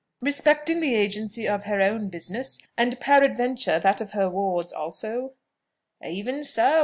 "Respecting 0.19 0.79
the 0.79 0.95
agency 0.95 1.47
of 1.47 1.65
her 1.65 1.79
own 1.79 2.09
business, 2.09 2.57
and 2.75 2.99
peradventure 2.99 3.77
that 3.77 4.01
of 4.01 4.13
her 4.13 4.31
ward's 4.31 4.73
also?" 4.73 5.33
"Even 6.03 6.43
so. 6.43 6.79